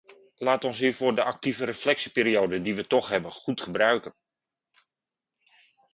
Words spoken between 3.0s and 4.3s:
hebben goed gebruiken.